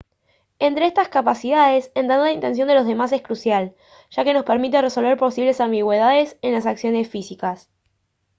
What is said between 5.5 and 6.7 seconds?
ambigüedades en las